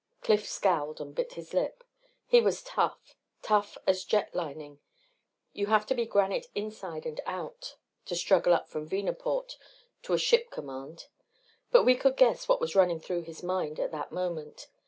[0.21, 1.83] Cliff scowled and bit his lip.
[2.25, 4.79] He was tough, tough as jet lining
[5.53, 7.75] you have to be granite inside and out
[8.05, 9.57] to struggle up from Venaport
[10.01, 11.05] to a ship command.
[11.69, 14.69] But we could guess what was running through his mind at that moment.